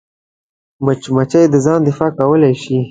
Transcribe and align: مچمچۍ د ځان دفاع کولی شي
مچمچۍ 0.85 1.45
د 1.53 1.55
ځان 1.65 1.79
دفاع 1.87 2.11
کولی 2.17 2.53
شي 2.61 2.77